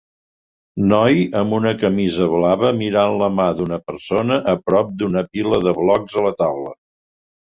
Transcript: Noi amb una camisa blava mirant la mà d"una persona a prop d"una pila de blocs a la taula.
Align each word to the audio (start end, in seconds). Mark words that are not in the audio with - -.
Noi 0.93 1.19
amb 1.41 1.53
una 1.57 1.73
camisa 1.83 2.29
blava 2.31 2.71
mirant 2.81 3.19
la 3.19 3.29
mà 3.41 3.45
d"una 3.59 3.79
persona 3.93 4.41
a 4.55 4.57
prop 4.71 4.99
d"una 5.03 5.27
pila 5.35 5.61
de 5.69 5.75
blocs 5.85 6.19
a 6.23 6.29
la 6.29 6.33
taula. 6.45 6.75